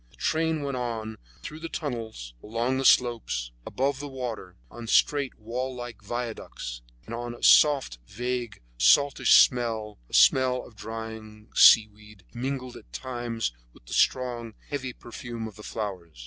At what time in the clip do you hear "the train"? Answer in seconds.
0.09-0.63